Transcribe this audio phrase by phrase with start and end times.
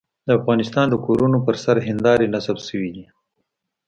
[0.27, 3.05] د افغانستان د کورونو پر سر هندارې نصب شوې دي.